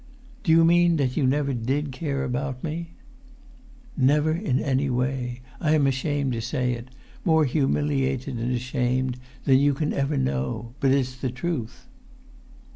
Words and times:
"Do 0.41 0.51
you 0.51 0.65
mean 0.65 0.95
that 0.97 1.15
you 1.15 1.27
never 1.27 1.53
did 1.53 1.91
care 1.91 2.23
about 2.23 2.63
me?" 2.63 2.95
"Never 3.95 4.31
in 4.31 4.57
that 4.57 4.81
way. 4.91 5.41
I 5.59 5.75
am 5.75 5.85
ashamed 5.85 6.33
to 6.33 6.41
say 6.41 6.73
it—more 6.73 7.45
humiliated 7.45 8.39
and 8.39 8.51
ashamed 8.51 9.17
than 9.43 9.59
you 9.59 9.75
can 9.75 9.93
ever 9.93 10.17
know. 10.17 10.73
But 10.79 10.89
it's 10.91 11.15
the 11.17 11.29
truth." 11.29 11.85